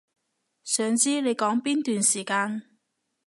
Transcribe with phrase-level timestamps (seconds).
[0.63, 2.63] 想知你講邊段時間